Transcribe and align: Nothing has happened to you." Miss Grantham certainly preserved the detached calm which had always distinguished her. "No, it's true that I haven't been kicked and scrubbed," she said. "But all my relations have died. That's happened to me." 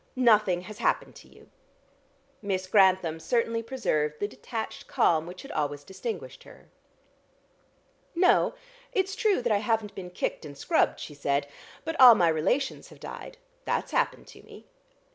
Nothing 0.15 0.61
has 0.61 0.79
happened 0.79 1.13
to 1.17 1.27
you." 1.27 1.51
Miss 2.41 2.65
Grantham 2.65 3.19
certainly 3.19 3.61
preserved 3.61 4.19
the 4.19 4.27
detached 4.27 4.87
calm 4.87 5.27
which 5.27 5.43
had 5.43 5.51
always 5.51 5.83
distinguished 5.83 6.41
her. 6.41 6.69
"No, 8.15 8.55
it's 8.93 9.15
true 9.15 9.43
that 9.43 9.51
I 9.51 9.59
haven't 9.59 9.93
been 9.93 10.09
kicked 10.09 10.43
and 10.43 10.57
scrubbed," 10.57 10.99
she 10.99 11.13
said. 11.13 11.47
"But 11.85 11.99
all 12.01 12.15
my 12.15 12.29
relations 12.29 12.87
have 12.89 12.99
died. 12.99 13.37
That's 13.65 13.91
happened 13.91 14.25
to 14.29 14.41
me." 14.41 14.65